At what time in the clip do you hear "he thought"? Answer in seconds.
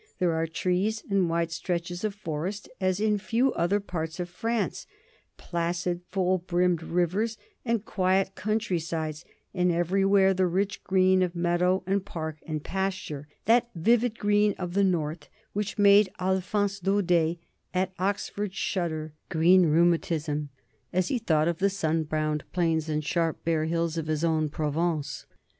21.09-21.47